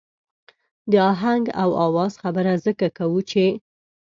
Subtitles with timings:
[0.91, 3.45] د آهنګ او آواز خبره ځکه کوو چې.